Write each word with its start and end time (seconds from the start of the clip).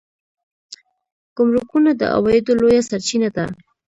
ګمرکونه 1.35 1.91
د 1.99 2.01
عوایدو 2.15 2.51
لویه 2.59 2.81
سرچینه 2.89 3.29
ده 3.35 3.45